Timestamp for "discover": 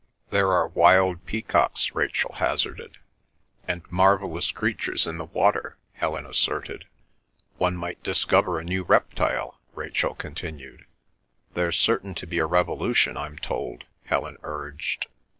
8.01-8.57